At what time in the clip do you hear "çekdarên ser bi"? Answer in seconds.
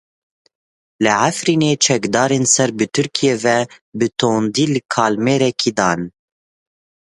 1.85-2.85